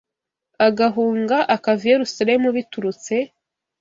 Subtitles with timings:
[0.67, 3.15] agahunga akava i Yerusalemu biturutse